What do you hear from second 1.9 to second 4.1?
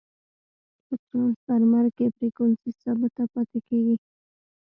کی فریکوینسي ثابته پاتي کیږي.